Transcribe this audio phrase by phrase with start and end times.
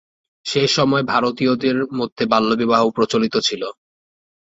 [0.45, 3.61] সেই সময়ে ভারতীয়দের মধ্যে বাল্যবিবাহ প্রচলিত ছিল।